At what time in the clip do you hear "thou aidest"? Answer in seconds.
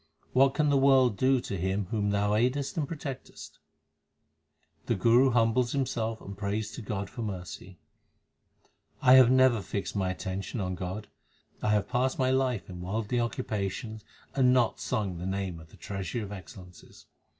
2.09-2.75